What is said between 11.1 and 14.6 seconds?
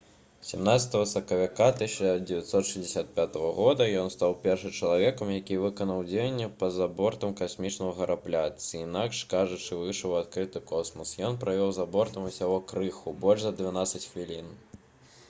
ён правеў за бортам усяго крыху больш за дванаццаць хвілін